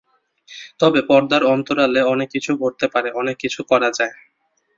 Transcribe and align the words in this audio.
তবে 0.79 0.99
পর্দার 1.07 1.43
অন্তরালে 1.53 2.01
অনেক 2.13 2.27
কিছু 2.31 2.51
ঘটতে 2.57 2.85
পারে, 2.93 3.09
অনেক 3.11 3.35
কিছু 3.37 3.59
করা 3.71 3.89
যায়। 3.91 4.13